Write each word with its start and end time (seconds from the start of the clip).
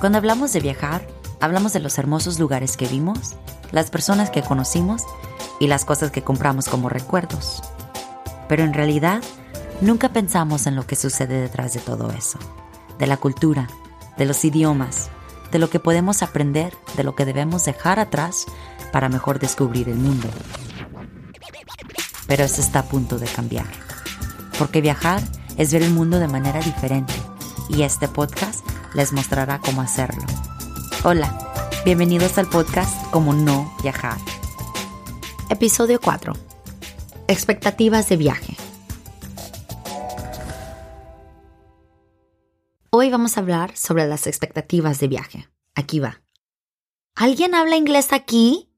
Cuando 0.00 0.16
hablamos 0.16 0.54
de 0.54 0.60
viajar, 0.60 1.06
hablamos 1.40 1.74
de 1.74 1.80
los 1.80 1.98
hermosos 1.98 2.38
lugares 2.38 2.78
que 2.78 2.88
vimos, 2.88 3.34
las 3.70 3.90
personas 3.90 4.30
que 4.30 4.40
conocimos 4.40 5.02
y 5.60 5.66
las 5.66 5.84
cosas 5.84 6.10
que 6.10 6.22
compramos 6.22 6.70
como 6.70 6.88
recuerdos. 6.88 7.62
Pero 8.48 8.64
en 8.64 8.72
realidad, 8.72 9.22
nunca 9.82 10.08
pensamos 10.08 10.66
en 10.66 10.74
lo 10.74 10.86
que 10.86 10.96
sucede 10.96 11.38
detrás 11.38 11.74
de 11.74 11.80
todo 11.80 12.10
eso, 12.12 12.38
de 12.98 13.06
la 13.06 13.18
cultura, 13.18 13.68
de 14.16 14.24
los 14.24 14.42
idiomas, 14.42 15.10
de 15.52 15.58
lo 15.58 15.68
que 15.68 15.80
podemos 15.80 16.22
aprender, 16.22 16.72
de 16.96 17.04
lo 17.04 17.14
que 17.14 17.26
debemos 17.26 17.66
dejar 17.66 18.00
atrás 18.00 18.46
para 18.92 19.10
mejor 19.10 19.38
descubrir 19.38 19.90
el 19.90 19.96
mundo. 19.96 20.28
Pero 22.26 22.44
eso 22.44 22.62
está 22.62 22.78
a 22.78 22.84
punto 22.84 23.18
de 23.18 23.26
cambiar, 23.26 23.66
porque 24.58 24.80
viajar 24.80 25.20
es 25.58 25.74
ver 25.74 25.82
el 25.82 25.92
mundo 25.92 26.18
de 26.18 26.28
manera 26.28 26.60
diferente 26.60 27.12
y 27.68 27.82
este 27.82 28.08
podcast 28.08 28.69
les 28.94 29.12
mostrará 29.12 29.60
cómo 29.60 29.80
hacerlo. 29.80 30.22
Hola, 31.04 31.52
bienvenidos 31.84 32.38
al 32.38 32.48
podcast 32.48 33.10
Como 33.10 33.32
no 33.32 33.72
viajar. 33.82 34.18
Episodio 35.48 36.00
4. 36.00 36.32
Expectativas 37.28 38.08
de 38.08 38.16
viaje. 38.16 38.56
Hoy 42.90 43.10
vamos 43.10 43.36
a 43.36 43.40
hablar 43.40 43.76
sobre 43.76 44.06
las 44.06 44.26
expectativas 44.26 44.98
de 44.98 45.08
viaje. 45.08 45.48
Aquí 45.74 46.00
va. 46.00 46.22
¿Alguien 47.14 47.54
habla 47.54 47.76
inglés 47.76 48.12
aquí? 48.12 48.70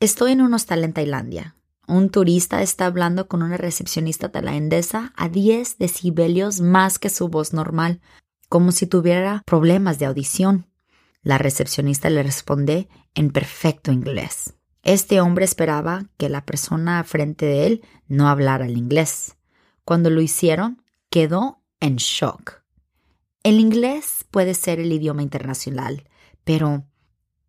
Estoy 0.00 0.32
en 0.32 0.40
un 0.40 0.54
hostal 0.54 0.82
en 0.84 0.94
Tailandia. 0.94 1.56
Un 1.86 2.08
turista 2.08 2.62
está 2.62 2.86
hablando 2.86 3.28
con 3.28 3.42
una 3.42 3.56
recepcionista 3.56 4.30
tailandesa 4.30 5.12
a 5.16 5.28
10 5.28 5.76
decibelios 5.78 6.60
más 6.60 6.98
que 6.98 7.10
su 7.10 7.28
voz 7.28 7.52
normal, 7.52 8.00
como 8.50 8.72
si 8.72 8.86
tuviera 8.86 9.44
problemas 9.46 10.00
de 10.00 10.06
audición. 10.06 10.66
La 11.22 11.38
recepcionista 11.38 12.10
le 12.10 12.22
responde 12.24 12.88
en 13.14 13.30
perfecto 13.30 13.92
inglés. 13.92 14.54
Este 14.82 15.20
hombre 15.20 15.44
esperaba 15.44 16.10
que 16.18 16.28
la 16.28 16.44
persona 16.44 17.02
frente 17.04 17.46
de 17.46 17.66
él 17.66 17.82
no 18.08 18.28
hablara 18.28 18.66
el 18.66 18.76
inglés. 18.76 19.36
Cuando 19.84 20.10
lo 20.10 20.20
hicieron, 20.20 20.82
quedó 21.10 21.62
en 21.78 21.96
shock. 21.96 22.62
El 23.44 23.60
inglés 23.60 24.26
puede 24.32 24.54
ser 24.54 24.80
el 24.80 24.92
idioma 24.92 25.22
internacional, 25.22 26.08
pero 26.42 26.84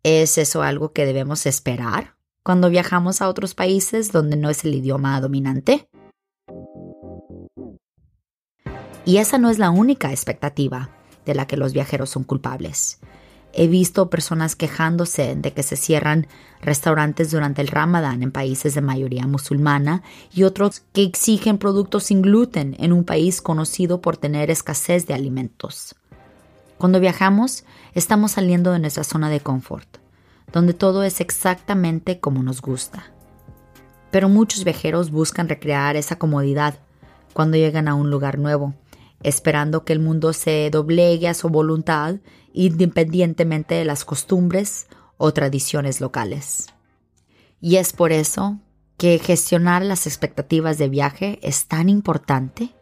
¿es 0.04 0.38
eso 0.38 0.62
algo 0.62 0.92
que 0.92 1.04
debemos 1.04 1.46
esperar 1.46 2.16
cuando 2.44 2.70
viajamos 2.70 3.20
a 3.22 3.28
otros 3.28 3.54
países 3.54 4.12
donde 4.12 4.36
no 4.36 4.50
es 4.50 4.64
el 4.64 4.74
idioma 4.74 5.20
dominante? 5.20 5.88
Y 9.04 9.16
esa 9.16 9.38
no 9.38 9.50
es 9.50 9.58
la 9.58 9.70
única 9.70 10.10
expectativa 10.10 10.90
de 11.26 11.34
la 11.34 11.46
que 11.46 11.56
los 11.56 11.72
viajeros 11.72 12.10
son 12.10 12.24
culpables. 12.24 12.98
He 13.54 13.66
visto 13.66 14.08
personas 14.08 14.56
quejándose 14.56 15.34
de 15.36 15.52
que 15.52 15.62
se 15.62 15.76
cierran 15.76 16.26
restaurantes 16.62 17.30
durante 17.30 17.60
el 17.60 17.68
Ramadán 17.68 18.22
en 18.22 18.32
países 18.32 18.74
de 18.74 18.80
mayoría 18.80 19.26
musulmana 19.26 20.02
y 20.32 20.44
otros 20.44 20.82
que 20.92 21.02
exigen 21.02 21.58
productos 21.58 22.04
sin 22.04 22.22
gluten 22.22 22.76
en 22.78 22.92
un 22.92 23.04
país 23.04 23.42
conocido 23.42 24.00
por 24.00 24.16
tener 24.16 24.50
escasez 24.50 25.06
de 25.06 25.14
alimentos. 25.14 25.94
Cuando 26.78 26.98
viajamos, 26.98 27.64
estamos 27.94 28.32
saliendo 28.32 28.72
de 28.72 28.78
nuestra 28.78 29.04
zona 29.04 29.28
de 29.28 29.40
confort, 29.40 29.98
donde 30.52 30.72
todo 30.72 31.02
es 31.02 31.20
exactamente 31.20 32.20
como 32.20 32.42
nos 32.42 32.62
gusta. 32.62 33.12
Pero 34.10 34.28
muchos 34.28 34.64
viajeros 34.64 35.10
buscan 35.10 35.48
recrear 35.48 35.96
esa 35.96 36.16
comodidad 36.16 36.76
cuando 37.34 37.56
llegan 37.58 37.88
a 37.88 37.94
un 37.94 38.10
lugar 38.10 38.38
nuevo 38.38 38.74
esperando 39.22 39.84
que 39.84 39.92
el 39.92 40.00
mundo 40.00 40.32
se 40.32 40.68
doblegue 40.70 41.28
a 41.28 41.34
su 41.34 41.48
voluntad 41.48 42.16
independientemente 42.52 43.74
de 43.74 43.84
las 43.84 44.04
costumbres 44.04 44.86
o 45.16 45.32
tradiciones 45.32 46.00
locales. 46.00 46.68
Y 47.60 47.76
es 47.76 47.92
por 47.92 48.12
eso 48.12 48.58
que 48.98 49.18
gestionar 49.18 49.82
las 49.82 50.06
expectativas 50.06 50.78
de 50.78 50.88
viaje 50.88 51.38
es 51.42 51.66
tan 51.66 51.88
importante. 51.88 52.74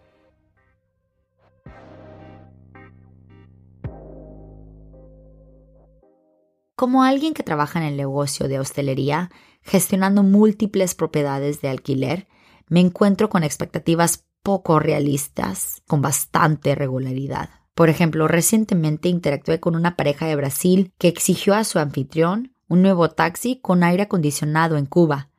Como 6.76 7.04
alguien 7.04 7.34
que 7.34 7.42
trabaja 7.42 7.78
en 7.78 7.84
el 7.84 7.96
negocio 7.98 8.48
de 8.48 8.58
hostelería, 8.58 9.30
gestionando 9.62 10.22
múltiples 10.22 10.94
propiedades 10.94 11.60
de 11.60 11.68
alquiler, 11.68 12.26
me 12.68 12.80
encuentro 12.80 13.28
con 13.28 13.42
expectativas 13.42 14.24
poco 14.42 14.78
realistas 14.78 15.82
con 15.86 16.02
bastante 16.02 16.74
regularidad. 16.74 17.50
Por 17.74 17.88
ejemplo, 17.88 18.28
recientemente 18.28 19.08
interactué 19.08 19.60
con 19.60 19.74
una 19.74 19.96
pareja 19.96 20.26
de 20.26 20.36
Brasil 20.36 20.92
que 20.98 21.08
exigió 21.08 21.54
a 21.54 21.64
su 21.64 21.78
anfitrión 21.78 22.54
un 22.68 22.82
nuevo 22.82 23.10
taxi 23.10 23.58
con 23.60 23.82
aire 23.82 24.04
acondicionado 24.04 24.76
en 24.76 24.86
Cuba. 24.86 25.30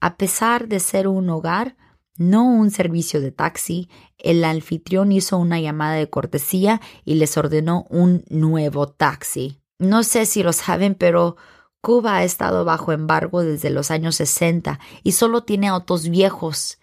A 0.00 0.16
pesar 0.16 0.68
de 0.68 0.80
ser 0.80 1.08
un 1.08 1.30
hogar, 1.30 1.76
no 2.16 2.44
un 2.44 2.70
servicio 2.70 3.20
de 3.20 3.30
taxi, 3.30 3.88
el 4.18 4.44
anfitrión 4.44 5.12
hizo 5.12 5.38
una 5.38 5.60
llamada 5.60 5.94
de 5.94 6.10
cortesía 6.10 6.80
y 7.04 7.14
les 7.14 7.36
ordenó 7.36 7.86
un 7.90 8.24
nuevo 8.28 8.88
taxi. 8.88 9.60
No 9.78 10.02
sé 10.02 10.26
si 10.26 10.42
lo 10.42 10.52
saben, 10.52 10.94
pero 10.96 11.36
Cuba 11.80 12.16
ha 12.16 12.24
estado 12.24 12.64
bajo 12.64 12.92
embargo 12.92 13.42
desde 13.42 13.70
los 13.70 13.90
años 13.90 14.16
60 14.16 14.80
y 15.04 15.12
solo 15.12 15.44
tiene 15.44 15.68
autos 15.68 16.08
viejos. 16.08 16.78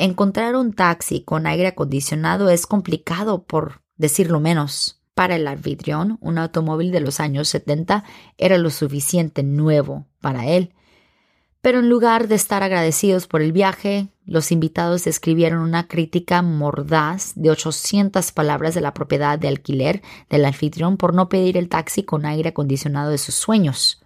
Encontrar 0.00 0.54
un 0.54 0.74
taxi 0.74 1.22
con 1.22 1.48
aire 1.48 1.66
acondicionado 1.66 2.50
es 2.50 2.68
complicado, 2.68 3.42
por 3.42 3.82
decirlo 3.96 4.38
menos. 4.38 5.02
Para 5.14 5.34
el 5.34 5.48
anfitrión, 5.48 6.18
un 6.20 6.38
automóvil 6.38 6.92
de 6.92 7.00
los 7.00 7.18
años 7.18 7.48
70 7.48 8.04
era 8.36 8.58
lo 8.58 8.70
suficiente 8.70 9.42
nuevo 9.42 10.06
para 10.20 10.46
él. 10.46 10.72
Pero 11.62 11.80
en 11.80 11.88
lugar 11.88 12.28
de 12.28 12.36
estar 12.36 12.62
agradecidos 12.62 13.26
por 13.26 13.42
el 13.42 13.50
viaje, 13.50 14.06
los 14.24 14.52
invitados 14.52 15.08
escribieron 15.08 15.62
una 15.62 15.88
crítica 15.88 16.42
mordaz 16.42 17.32
de 17.34 17.50
800 17.50 18.30
palabras 18.30 18.76
de 18.76 18.82
la 18.82 18.94
propiedad 18.94 19.36
de 19.36 19.48
alquiler 19.48 20.00
del 20.30 20.44
anfitrión 20.44 20.96
por 20.96 21.12
no 21.12 21.28
pedir 21.28 21.56
el 21.56 21.68
taxi 21.68 22.04
con 22.04 22.24
aire 22.24 22.50
acondicionado 22.50 23.10
de 23.10 23.18
sus 23.18 23.34
sueños. 23.34 24.00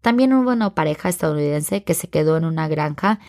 También 0.00 0.32
hubo 0.32 0.52
una 0.52 0.74
pareja 0.74 1.10
estadounidense 1.10 1.84
que 1.84 1.92
se 1.92 2.08
quedó 2.08 2.38
en 2.38 2.46
una 2.46 2.66
granja 2.66 3.20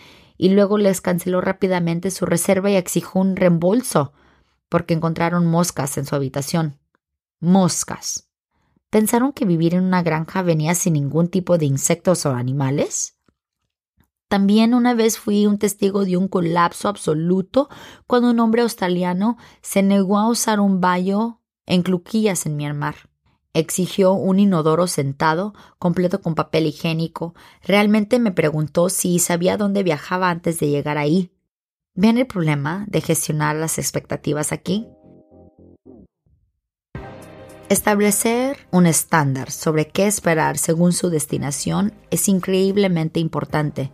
y 0.42 0.48
luego 0.48 0.78
les 0.78 1.02
canceló 1.02 1.42
rápidamente 1.42 2.10
su 2.10 2.24
reserva 2.24 2.70
y 2.70 2.76
exigió 2.76 3.20
un 3.20 3.36
reembolso 3.36 4.14
porque 4.70 4.94
encontraron 4.94 5.44
moscas 5.44 5.98
en 5.98 6.06
su 6.06 6.14
habitación. 6.14 6.78
Moscas. 7.40 8.30
¿Pensaron 8.88 9.34
que 9.34 9.44
vivir 9.44 9.74
en 9.74 9.84
una 9.84 10.02
granja 10.02 10.40
venía 10.40 10.74
sin 10.74 10.94
ningún 10.94 11.28
tipo 11.28 11.58
de 11.58 11.66
insectos 11.66 12.24
o 12.24 12.30
animales? 12.30 13.18
También 14.28 14.72
una 14.72 14.94
vez 14.94 15.18
fui 15.18 15.44
un 15.44 15.58
testigo 15.58 16.06
de 16.06 16.16
un 16.16 16.26
colapso 16.26 16.88
absoluto 16.88 17.68
cuando 18.06 18.30
un 18.30 18.40
hombre 18.40 18.62
australiano 18.62 19.36
se 19.60 19.82
negó 19.82 20.16
a 20.16 20.30
usar 20.30 20.58
un 20.58 20.80
baño 20.80 21.42
en 21.66 21.82
Cluquillas 21.82 22.46
en 22.46 22.56
Myanmar. 22.56 23.09
Exigió 23.52 24.12
un 24.12 24.38
inodoro 24.38 24.86
sentado, 24.86 25.54
completo 25.78 26.20
con 26.20 26.36
papel 26.36 26.66
higiénico. 26.66 27.34
Realmente 27.64 28.20
me 28.20 28.30
preguntó 28.30 28.88
si 28.90 29.18
sabía 29.18 29.56
dónde 29.56 29.82
viajaba 29.82 30.30
antes 30.30 30.60
de 30.60 30.68
llegar 30.68 30.98
ahí. 30.98 31.32
¿Ven 31.94 32.16
el 32.18 32.28
problema 32.28 32.86
de 32.88 33.00
gestionar 33.00 33.56
las 33.56 33.78
expectativas 33.78 34.52
aquí? 34.52 34.86
Establecer 37.68 38.56
un 38.70 38.86
estándar 38.86 39.50
sobre 39.50 39.88
qué 39.88 40.06
esperar 40.06 40.56
según 40.56 40.92
su 40.92 41.10
destinación 41.10 41.92
es 42.10 42.28
increíblemente 42.28 43.18
importante, 43.18 43.92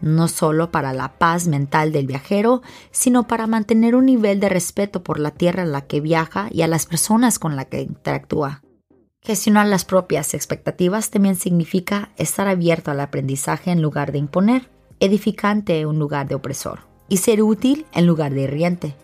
no 0.00 0.26
solo 0.26 0.72
para 0.72 0.92
la 0.92 1.18
paz 1.18 1.46
mental 1.46 1.92
del 1.92 2.06
viajero, 2.06 2.62
sino 2.90 3.28
para 3.28 3.46
mantener 3.46 3.94
un 3.94 4.06
nivel 4.06 4.40
de 4.40 4.48
respeto 4.48 5.04
por 5.04 5.20
la 5.20 5.30
tierra 5.30 5.62
en 5.62 5.70
la 5.70 5.86
que 5.86 6.00
viaja 6.00 6.48
y 6.50 6.62
a 6.62 6.68
las 6.68 6.86
personas 6.86 7.38
con 7.38 7.54
las 7.54 7.66
que 7.66 7.82
interactúa. 7.82 8.62
Gestionar 9.24 9.68
las 9.68 9.84
propias 9.84 10.34
expectativas 10.34 11.10
también 11.10 11.36
significa 11.36 12.10
estar 12.16 12.48
abierto 12.48 12.90
al 12.90 12.98
aprendizaje 12.98 13.70
en 13.70 13.80
lugar 13.80 14.10
de 14.10 14.18
imponer, 14.18 14.68
edificante 14.98 15.78
en 15.78 15.96
lugar 15.96 16.26
de 16.26 16.34
opresor, 16.34 16.80
y 17.08 17.18
ser 17.18 17.40
útil 17.40 17.86
en 17.92 18.08
lugar 18.08 18.34
de 18.34 18.42
hiriente. 18.42 18.96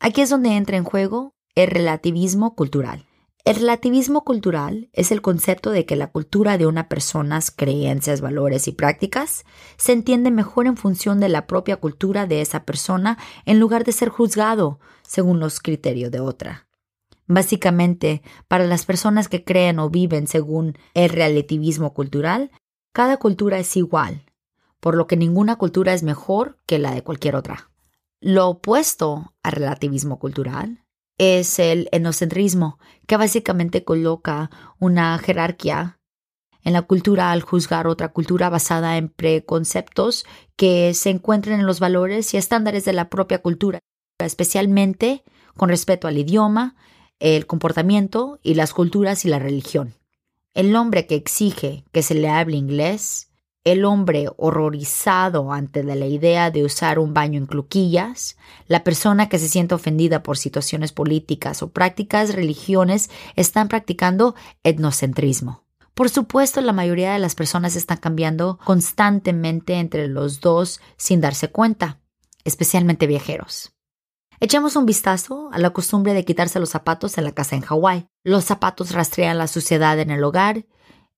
Aquí 0.00 0.22
es 0.22 0.30
donde 0.30 0.56
entra 0.56 0.76
en 0.76 0.82
juego 0.82 1.34
el 1.54 1.68
relativismo 1.68 2.56
cultural. 2.56 3.06
El 3.44 3.54
relativismo 3.54 4.24
cultural 4.24 4.90
es 4.92 5.12
el 5.12 5.22
concepto 5.22 5.70
de 5.70 5.86
que 5.86 5.94
la 5.94 6.08
cultura 6.08 6.58
de 6.58 6.66
una 6.66 6.88
persona, 6.88 7.38
creencias, 7.54 8.20
valores 8.20 8.66
y 8.66 8.72
prácticas 8.72 9.44
se 9.76 9.92
entiende 9.92 10.32
mejor 10.32 10.66
en 10.66 10.76
función 10.76 11.20
de 11.20 11.28
la 11.28 11.46
propia 11.46 11.76
cultura 11.76 12.26
de 12.26 12.40
esa 12.40 12.64
persona 12.64 13.18
en 13.44 13.60
lugar 13.60 13.84
de 13.84 13.92
ser 13.92 14.08
juzgado 14.08 14.80
según 15.06 15.38
los 15.38 15.60
criterios 15.60 16.10
de 16.10 16.18
otra. 16.18 16.65
Básicamente, 17.26 18.22
para 18.48 18.66
las 18.66 18.86
personas 18.86 19.28
que 19.28 19.44
creen 19.44 19.78
o 19.78 19.90
viven 19.90 20.26
según 20.26 20.78
el 20.94 21.10
relativismo 21.10 21.92
cultural, 21.92 22.50
cada 22.92 23.16
cultura 23.16 23.58
es 23.58 23.76
igual, 23.76 24.24
por 24.80 24.96
lo 24.96 25.06
que 25.06 25.16
ninguna 25.16 25.56
cultura 25.56 25.92
es 25.92 26.02
mejor 26.02 26.58
que 26.66 26.78
la 26.78 26.92
de 26.92 27.02
cualquier 27.02 27.36
otra. 27.36 27.70
Lo 28.20 28.48
opuesto 28.48 29.34
al 29.42 29.52
relativismo 29.52 30.18
cultural 30.18 30.84
es 31.18 31.58
el 31.58 31.88
etnocentrismo, 31.92 32.78
que 33.06 33.16
básicamente 33.16 33.84
coloca 33.84 34.50
una 34.78 35.18
jerarquía 35.18 35.98
en 36.62 36.72
la 36.72 36.82
cultura 36.82 37.30
al 37.30 37.42
juzgar 37.42 37.86
otra 37.86 38.08
cultura 38.08 38.48
basada 38.48 38.96
en 38.96 39.08
preconceptos 39.08 40.26
que 40.56 40.94
se 40.94 41.10
encuentran 41.10 41.60
en 41.60 41.66
los 41.66 41.80
valores 41.80 42.34
y 42.34 42.38
estándares 42.38 42.84
de 42.84 42.92
la 42.92 43.08
propia 43.08 43.40
cultura, 43.40 43.78
especialmente 44.18 45.22
con 45.56 45.68
respecto 45.68 46.08
al 46.08 46.18
idioma, 46.18 46.74
el 47.20 47.46
comportamiento 47.46 48.38
y 48.42 48.54
las 48.54 48.72
culturas 48.72 49.24
y 49.24 49.28
la 49.28 49.38
religión. 49.38 49.94
El 50.54 50.74
hombre 50.76 51.06
que 51.06 51.14
exige 51.14 51.84
que 51.92 52.02
se 52.02 52.14
le 52.14 52.28
hable 52.28 52.56
inglés, 52.56 53.30
el 53.64 53.84
hombre 53.84 54.28
horrorizado 54.36 55.52
ante 55.52 55.82
la 55.82 56.06
idea 56.06 56.50
de 56.50 56.64
usar 56.64 56.98
un 56.98 57.14
baño 57.14 57.38
en 57.38 57.46
cluquillas, 57.46 58.36
la 58.68 58.84
persona 58.84 59.28
que 59.28 59.38
se 59.38 59.48
siente 59.48 59.74
ofendida 59.74 60.22
por 60.22 60.38
situaciones 60.38 60.92
políticas 60.92 61.62
o 61.62 61.70
prácticas 61.70 62.34
religiones 62.34 63.10
están 63.34 63.68
practicando 63.68 64.34
etnocentrismo. 64.62 65.64
Por 65.94 66.10
supuesto, 66.10 66.60
la 66.60 66.72
mayoría 66.72 67.14
de 67.14 67.18
las 67.18 67.34
personas 67.34 67.74
están 67.74 67.96
cambiando 67.96 68.58
constantemente 68.64 69.74
entre 69.74 70.08
los 70.08 70.40
dos 70.40 70.80
sin 70.96 71.20
darse 71.20 71.48
cuenta, 71.48 72.00
especialmente 72.44 73.06
viajeros. 73.06 73.75
Echemos 74.38 74.76
un 74.76 74.84
vistazo 74.84 75.48
a 75.52 75.58
la 75.58 75.70
costumbre 75.70 76.12
de 76.12 76.24
quitarse 76.24 76.60
los 76.60 76.70
zapatos 76.70 77.16
en 77.16 77.24
la 77.24 77.32
casa 77.32 77.56
en 77.56 77.62
Hawái. 77.62 78.08
Los 78.22 78.44
zapatos 78.44 78.92
rastrean 78.92 79.38
la 79.38 79.46
suciedad 79.46 79.98
en 79.98 80.10
el 80.10 80.22
hogar 80.22 80.66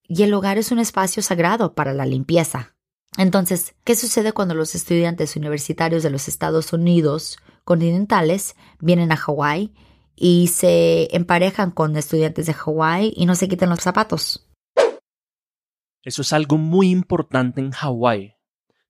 y 0.05 0.23
el 0.23 0.33
hogar 0.33 0.57
es 0.57 0.71
un 0.71 0.79
espacio 0.79 1.23
sagrado 1.23 1.75
para 1.75 1.93
la 1.93 2.07
limpieza. 2.07 2.77
Entonces, 3.17 3.75
¿qué 3.85 3.97
sucede 3.97 4.33
cuando 4.33 4.55
los 4.55 4.75
estudiantes 4.75 5.35
universitarios 5.35 6.03
de 6.03 6.11
los 6.11 6.29
Estados 6.29 6.73
Unidos 6.73 7.39
continentales 7.65 8.55
vienen 8.79 9.11
a 9.11 9.17
Hawái 9.17 9.75
y 10.15 10.49
se 10.49 11.15
emparejan 11.15 11.73
con 11.73 11.97
estudiantes 11.97 12.47
de 12.47 12.55
Hawái 12.55 13.13
y 13.17 13.27
no 13.27 13.35
se 13.35 13.49
quitan 13.49 13.71
los 13.71 13.81
zapatos? 13.81 14.49
Eso 16.05 16.23
es 16.23 16.33
algo 16.33 16.57
muy 16.57 16.91
importante 16.91 17.61
en 17.61 17.73
Hawái. 17.73 18.38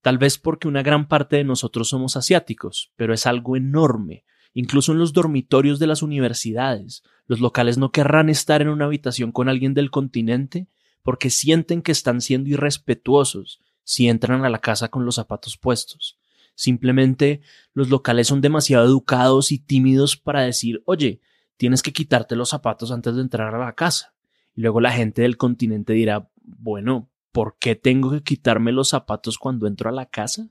Tal 0.09 0.17
vez 0.17 0.39
porque 0.39 0.69
una 0.69 0.83
gran 0.83 1.07
parte 1.07 1.37
de 1.37 1.45
nosotros 1.45 1.91
somos 1.91 2.17
asiáticos, 2.17 2.93
pero 2.97 3.13
es 3.13 3.27
algo 3.27 3.59
enorme. 3.59 4.25
Incluso 4.55 4.93
en 4.93 4.99
los 4.99 5.13
dormitorios 5.13 5.79
de 5.79 5.87
las 5.87 6.03
universidades, 6.03 7.03
los 7.27 7.41
locales 7.41 7.77
no 7.77 7.93
querrán 7.93 8.31
estar 8.31 8.63
en 8.63 8.71
una 8.71 8.87
habitación 8.87 9.33
con 9.33 9.51
alguien 9.51 9.75
del 9.75 9.91
continente 9.91 10.67
porque 11.03 11.29
sienten 11.29 11.83
que 11.83 11.93
están 11.93 12.23
siendo 12.23 12.49
irrespetuosos 12.49 13.61
si 13.85 14.09
entran 14.09 14.47
a 14.47 14.49
la 14.49 14.61
casa 14.61 14.89
con 14.89 15.05
los 15.05 15.17
zapatos 15.17 15.59
puestos. 15.59 16.19
Simplemente 16.55 17.43
los 17.75 17.91
locales 17.91 18.29
son 18.29 18.41
demasiado 18.41 18.87
educados 18.87 19.53
y 19.53 19.59
tímidos 19.59 20.17
para 20.17 20.41
decir, 20.41 20.83
oye, 20.87 21.21
tienes 21.59 21.83
que 21.83 21.93
quitarte 21.93 22.35
los 22.35 22.49
zapatos 22.49 22.93
antes 22.93 23.15
de 23.15 23.21
entrar 23.21 23.55
a 23.55 23.59
la 23.59 23.75
casa. 23.75 24.15
Y 24.57 24.63
luego 24.63 24.81
la 24.81 24.91
gente 24.91 25.21
del 25.21 25.37
continente 25.37 25.93
dirá, 25.93 26.31
bueno, 26.41 27.11
¿por 27.33 27.57
qué 27.59 27.75
tengo 27.75 28.11
que 28.11 28.23
quitarme 28.23 28.73
los 28.73 28.89
zapatos 28.89 29.39
cuando 29.39 29.67
entro 29.67 29.89
a 29.89 29.93
la 29.93 30.07
casa? 30.07 30.49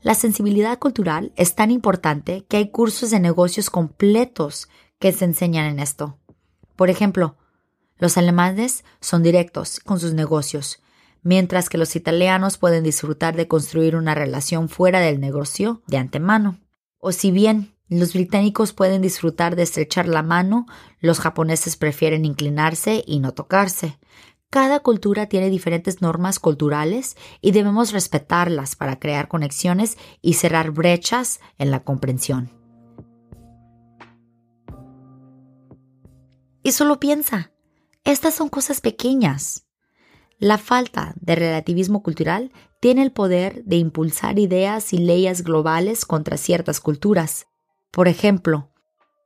La 0.00 0.14
sensibilidad 0.14 0.78
cultural 0.78 1.32
es 1.36 1.54
tan 1.54 1.70
importante 1.70 2.44
que 2.48 2.56
hay 2.56 2.70
cursos 2.70 3.10
de 3.10 3.18
negocios 3.18 3.68
completos 3.68 4.68
que 4.98 5.12
se 5.12 5.24
enseñan 5.24 5.66
en 5.66 5.80
esto. 5.80 6.18
Por 6.76 6.90
ejemplo, 6.90 7.36
los 7.96 8.16
alemanes 8.16 8.84
son 9.00 9.24
directos 9.24 9.80
con 9.80 9.98
sus 9.98 10.14
negocios, 10.14 10.80
mientras 11.22 11.68
que 11.68 11.78
los 11.78 11.96
italianos 11.96 12.58
pueden 12.58 12.84
disfrutar 12.84 13.34
de 13.36 13.48
construir 13.48 13.96
una 13.96 14.14
relación 14.14 14.68
fuera 14.68 15.00
del 15.00 15.18
negocio 15.18 15.82
de 15.88 15.96
antemano. 15.96 16.60
O 16.98 17.10
si 17.10 17.32
bien 17.32 17.74
los 17.88 18.12
británicos 18.12 18.72
pueden 18.72 19.02
disfrutar 19.02 19.56
de 19.56 19.62
estrechar 19.62 20.06
la 20.06 20.22
mano, 20.22 20.66
los 21.00 21.18
japoneses 21.18 21.76
prefieren 21.76 22.24
inclinarse 22.24 23.02
y 23.06 23.18
no 23.18 23.32
tocarse. 23.32 23.98
Cada 24.50 24.80
cultura 24.80 25.26
tiene 25.26 25.50
diferentes 25.50 26.00
normas 26.00 26.38
culturales 26.38 27.16
y 27.42 27.50
debemos 27.50 27.92
respetarlas 27.92 28.76
para 28.76 28.98
crear 28.98 29.28
conexiones 29.28 29.98
y 30.22 30.34
cerrar 30.34 30.70
brechas 30.70 31.40
en 31.58 31.70
la 31.70 31.80
comprensión. 31.84 32.50
Y 36.62 36.72
solo 36.72 36.98
piensa, 36.98 37.52
estas 38.04 38.34
son 38.34 38.48
cosas 38.48 38.80
pequeñas. 38.80 39.66
La 40.38 40.56
falta 40.56 41.14
de 41.20 41.34
relativismo 41.34 42.02
cultural 42.02 42.52
tiene 42.80 43.02
el 43.02 43.12
poder 43.12 43.64
de 43.64 43.76
impulsar 43.76 44.38
ideas 44.38 44.94
y 44.94 44.98
leyes 44.98 45.44
globales 45.44 46.06
contra 46.06 46.38
ciertas 46.38 46.80
culturas. 46.80 47.48
Por 47.90 48.08
ejemplo, 48.08 48.70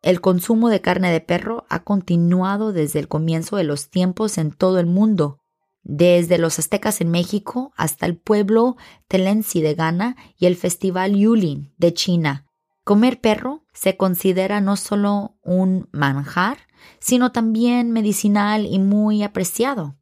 el 0.02 0.20
consumo 0.20 0.68
de 0.68 0.80
carne 0.80 1.12
de 1.12 1.20
perro 1.20 1.64
ha 1.68 1.84
continuado 1.84 2.72
desde 2.72 2.98
el 2.98 3.08
comienzo 3.08 3.56
de 3.56 3.64
los 3.64 3.88
tiempos 3.88 4.36
en 4.36 4.50
todo 4.50 4.80
el 4.80 4.86
mundo, 4.86 5.38
desde 5.84 6.38
los 6.38 6.58
aztecas 6.58 7.00
en 7.00 7.10
México 7.10 7.72
hasta 7.76 8.06
el 8.06 8.16
pueblo 8.16 8.76
Telensi 9.08 9.62
de 9.62 9.74
Ghana 9.74 10.16
y 10.36 10.46
el 10.46 10.56
festival 10.56 11.14
Yulin 11.14 11.72
de 11.78 11.94
China. 11.94 12.46
Comer 12.84 13.20
perro 13.20 13.64
se 13.72 13.96
considera 13.96 14.60
no 14.60 14.76
solo 14.76 15.36
un 15.42 15.88
manjar, 15.92 16.58
sino 16.98 17.30
también 17.30 17.92
medicinal 17.92 18.66
y 18.66 18.80
muy 18.80 19.22
apreciado 19.22 19.96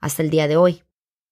hasta 0.00 0.22
el 0.22 0.30
día 0.30 0.48
de 0.48 0.56
hoy. 0.56 0.82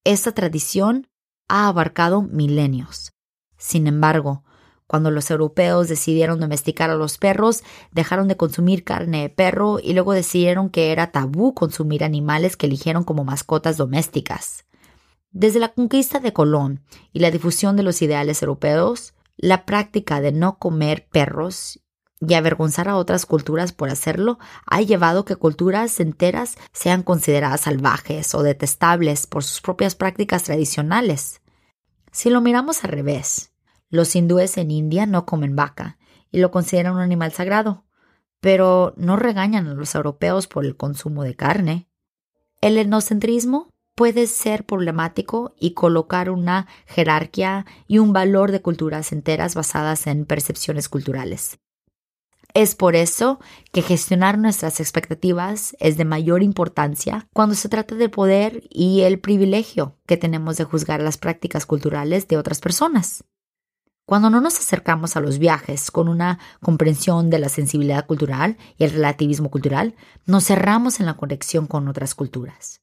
Esta 0.05 0.32
tradición 0.32 1.08
ha 1.49 1.69
abarcado 1.69 2.23
milenios. 2.23 3.12
Sin 3.56 3.87
embargo, 3.87 4.44
cuando 4.90 5.12
los 5.12 5.31
europeos 5.31 5.87
decidieron 5.87 6.40
domesticar 6.40 6.90
a 6.90 6.96
los 6.96 7.16
perros, 7.16 7.62
dejaron 7.92 8.26
de 8.26 8.37
consumir 8.37 8.82
carne 8.82 9.22
de 9.22 9.28
perro 9.28 9.78
y 9.81 9.92
luego 9.92 10.14
decidieron 10.14 10.69
que 10.69 10.90
era 10.90 11.12
tabú 11.12 11.54
consumir 11.54 12.02
animales 12.02 12.56
que 12.56 12.66
eligieron 12.66 13.04
como 13.04 13.22
mascotas 13.22 13.76
domésticas. 13.76 14.64
Desde 15.31 15.60
la 15.60 15.69
conquista 15.69 16.19
de 16.19 16.32
Colón 16.32 16.82
y 17.12 17.20
la 17.20 17.31
difusión 17.31 17.76
de 17.76 17.84
los 17.84 18.02
ideales 18.02 18.42
europeos, 18.42 19.14
la 19.37 19.64
práctica 19.64 20.20
de 20.20 20.32
no 20.32 20.58
comer 20.58 21.06
perros 21.08 21.78
y 22.19 22.34
avergonzar 22.34 22.88
a 22.88 22.96
otras 22.96 23.26
culturas 23.26 23.72
por 23.72 23.90
hacerlo 23.90 24.40
ha 24.66 24.82
llevado 24.82 25.25
que 25.25 25.37
culturas 25.37 26.00
enteras 26.00 26.56
sean 26.72 27.04
consideradas 27.04 27.60
salvajes 27.60 28.34
o 28.34 28.42
detestables 28.42 29.28
por 29.28 29.44
sus 29.44 29.60
propias 29.60 29.94
prácticas 29.94 30.42
tradicionales. 30.42 31.42
Si 32.10 32.28
lo 32.28 32.40
miramos 32.40 32.82
al 32.82 32.90
revés, 32.90 33.50
los 33.90 34.14
hindúes 34.16 34.56
en 34.56 34.70
India 34.70 35.04
no 35.04 35.26
comen 35.26 35.56
vaca 35.56 35.98
y 36.31 36.38
lo 36.38 36.50
consideran 36.50 36.94
un 36.94 37.00
animal 37.00 37.32
sagrado, 37.32 37.84
pero 38.40 38.94
no 38.96 39.16
regañan 39.16 39.66
a 39.66 39.75
los 39.75 39.94
europeos 39.94 40.47
por 40.47 40.64
el 40.64 40.76
consumo 40.76 41.25
de 41.25 41.37
carne. 41.37 41.88
El 42.61 42.78
etnocentrismo 42.78 43.68
puede 43.94 44.26
ser 44.26 44.64
problemático 44.64 45.54
y 45.59 45.75
colocar 45.75 46.30
una 46.30 46.66
jerarquía 46.87 47.66
y 47.87 47.99
un 47.99 48.12
valor 48.12 48.52
de 48.52 48.62
culturas 48.62 49.12
enteras 49.12 49.54
basadas 49.54 50.06
en 50.06 50.25
percepciones 50.25 50.88
culturales. 50.88 51.59
Es 52.54 52.75
por 52.75 52.97
eso 52.97 53.38
que 53.73 53.82
gestionar 53.82 54.38
nuestras 54.38 54.80
expectativas 54.80 55.76
es 55.78 55.97
de 55.97 56.04
mayor 56.04 56.42
importancia 56.42 57.28
cuando 57.32 57.54
se 57.54 57.68
trata 57.68 57.94
del 57.94 58.11
poder 58.11 58.64
y 58.70 59.02
el 59.02 59.20
privilegio 59.20 59.99
que 60.06 60.16
tenemos 60.16 60.56
de 60.56 60.64
juzgar 60.64 61.00
las 61.00 61.16
prácticas 61.16 61.66
culturales 61.66 62.26
de 62.26 62.38
otras 62.38 62.61
personas. 62.61 63.25
Cuando 64.11 64.29
no 64.29 64.40
nos 64.40 64.59
acercamos 64.59 65.14
a 65.14 65.21
los 65.21 65.38
viajes 65.38 65.93
con 65.93 66.09
una 66.09 66.40
comprensión 66.61 67.31
de 67.31 67.38
la 67.38 67.49
sensibilidad 67.49 68.09
cultural 68.09 68.57
y 68.76 68.83
el 68.83 68.90
relativismo 68.90 69.52
cultural, 69.52 69.95
nos 70.26 70.47
cerramos 70.47 70.99
en 70.99 71.07
la 71.07 71.14
conexión 71.14 71.69
con 71.69 71.87
otras 71.87 72.17
culturas. 72.17 72.81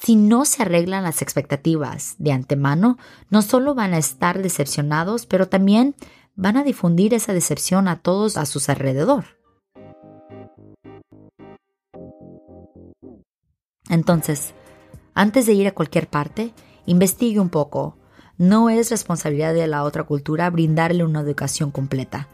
Si 0.00 0.14
no 0.14 0.44
se 0.44 0.62
arreglan 0.62 1.02
las 1.02 1.20
expectativas 1.20 2.14
de 2.18 2.30
antemano, 2.30 2.96
no 3.28 3.42
solo 3.42 3.74
van 3.74 3.92
a 3.92 3.98
estar 3.98 4.40
decepcionados, 4.40 5.26
pero 5.26 5.48
también 5.48 5.96
van 6.36 6.56
a 6.56 6.62
difundir 6.62 7.12
esa 7.12 7.32
decepción 7.32 7.88
a 7.88 7.98
todos 7.98 8.36
a 8.36 8.46
sus 8.46 8.68
alrededor. 8.68 9.24
Entonces, 13.88 14.54
antes 15.14 15.46
de 15.46 15.54
ir 15.54 15.66
a 15.66 15.74
cualquier 15.74 16.06
parte, 16.06 16.54
investigue 16.86 17.40
un 17.40 17.48
poco 17.48 17.98
no 18.38 18.70
es 18.70 18.90
responsabilidad 18.90 19.52
de 19.52 19.66
la 19.66 19.82
otra 19.82 20.04
cultura 20.04 20.48
brindarle 20.48 21.04
una 21.04 21.20
educación 21.20 21.72
completa. 21.72 22.28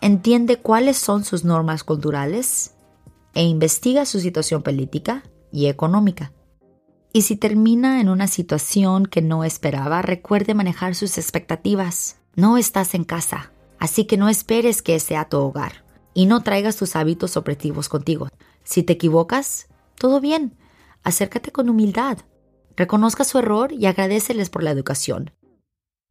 Entiende 0.00 0.56
cuáles 0.56 0.96
son 0.96 1.24
sus 1.24 1.44
normas 1.44 1.84
culturales 1.84 2.72
e 3.34 3.44
investiga 3.44 4.06
su 4.06 4.20
situación 4.20 4.62
política 4.62 5.22
y 5.52 5.66
económica. 5.66 6.32
Y 7.12 7.22
si 7.22 7.36
termina 7.36 8.00
en 8.00 8.08
una 8.08 8.26
situación 8.26 9.04
que 9.04 9.20
no 9.20 9.44
esperaba, 9.44 10.00
recuerde 10.00 10.54
manejar 10.54 10.94
sus 10.94 11.18
expectativas. 11.18 12.16
No 12.36 12.56
estás 12.56 12.94
en 12.94 13.04
casa, 13.04 13.52
así 13.78 14.06
que 14.06 14.16
no 14.16 14.28
esperes 14.28 14.80
que 14.80 14.98
sea 15.00 15.28
tu 15.28 15.38
hogar 15.38 15.84
y 16.14 16.26
no 16.26 16.42
traigas 16.42 16.76
tus 16.76 16.96
hábitos 16.96 17.36
opresivos 17.36 17.88
contigo. 17.88 18.28
Si 18.64 18.82
te 18.82 18.94
equivocas, 18.94 19.68
todo 19.98 20.20
bien. 20.20 20.56
Acércate 21.02 21.50
con 21.50 21.68
humildad. 21.68 22.18
Reconozca 22.76 23.24
su 23.24 23.38
error 23.38 23.72
y 23.72 23.86
agradeceles 23.86 24.48
por 24.48 24.62
la 24.62 24.70
educación. 24.70 25.32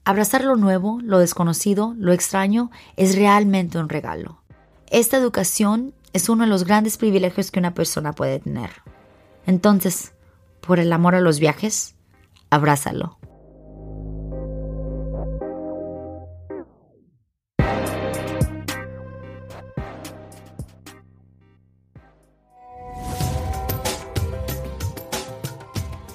Abrazar 0.06 0.44
lo 0.44 0.56
nuevo, 0.56 1.00
lo 1.03 1.20
desconocido, 1.20 1.94
lo 1.98 2.13
extraño 2.13 2.72
es 2.96 3.15
realmente 3.15 3.77
un 3.77 3.89
regalo. 3.89 4.41
Esta 4.89 5.18
educación 5.18 5.94
es 6.13 6.29
uno 6.29 6.44
de 6.46 6.50
los 6.50 6.63
grandes 6.63 6.98
privilegios 6.98 7.51
que 7.51 7.60
una 7.60 7.74
persona 7.74 8.13
puede 8.13 8.39
tener. 8.39 8.72
Entonces, 9.46 10.13
por 10.62 10.79
el 10.79 10.91
amor 10.91 11.15
a 11.15 11.22
los 11.22 11.39
viajes, 11.39 11.96
abrázalo. 12.50 13.19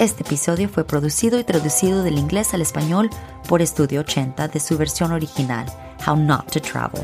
Este 0.05 0.23
episodio 0.23 0.69
fue 0.69 0.85
producido 0.85 1.39
y 1.39 1.45
traducido 1.45 2.03
del 2.03 2.19
inglés 2.19 2.53
al 2.53 2.61
español 2.61 3.09
por 3.49 3.63
Estudio 3.63 4.01
80 4.01 4.49
de 4.49 4.61
su 4.61 4.77
versión 4.77 5.13
original, 5.13 5.65
How 6.07 6.15
Not 6.15 6.53
to 6.53 6.61
Travel. 6.61 7.03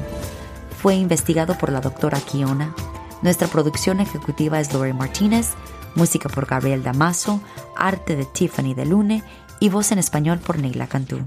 Fue 0.83 0.97
investigado 0.97 1.57
por 1.57 1.73
la 1.73 1.81
doctora 1.81 2.21
Kiona. 2.21 2.75
Nuestra 3.23 3.49
producción 3.49 4.01
ejecutiva 4.01 4.61
es 4.61 4.75
Lori 4.75 4.93
Martínez, 4.93 5.53
música 5.95 6.29
por 6.29 6.45
Gabriel 6.45 6.83
Damaso, 6.83 7.41
arte 7.75 8.17
de 8.17 8.27
Tiffany 8.27 8.75
de 8.75 8.85
Lune 8.85 9.25
y 9.61 9.71
voz 9.71 9.93
en 9.93 9.99
español 9.99 10.39
por 10.39 10.59
Neila 10.59 10.87
Cantú. 10.87 11.21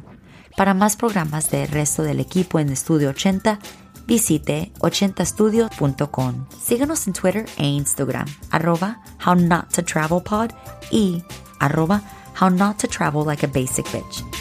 Para 0.55 0.75
más 0.75 0.95
programas 0.95 1.49
del 1.49 1.67
resto 1.69 2.03
del 2.03 2.19
equipo 2.19 2.59
en 2.59 2.69
Estudio 2.69 3.09
80, 3.09 3.57
visite 4.05 4.71
80studio.com. 4.77 6.45
Síganos 6.63 7.07
en 7.07 7.13
Twitter 7.13 7.45
e 7.57 7.65
Instagram, 7.65 8.27
arroba 8.51 9.01
How 9.25 9.33
Not 9.33 9.73
to 9.73 9.83
Travel 9.83 10.21
Pod 10.21 10.51
y 10.91 11.23
arroba 11.63 12.03
how 12.33 12.49
not 12.49 12.79
to 12.79 12.87
travel 12.87 13.23
like 13.23 13.43
a 13.43 13.47
basic 13.47 13.85
bitch. 13.85 14.32